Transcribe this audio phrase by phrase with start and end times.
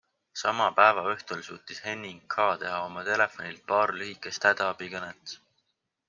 [0.41, 2.47] Sama päeva õhtul suutis Henning K.
[2.63, 5.35] teha oma telefonilt paar lühikest hädaabikõnet.